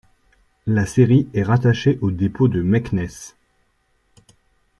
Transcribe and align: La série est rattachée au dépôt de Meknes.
La 0.65 0.87
série 0.87 1.29
est 1.35 1.43
rattachée 1.43 1.99
au 2.01 2.09
dépôt 2.09 2.47
de 2.47 2.63
Meknes. 2.63 3.05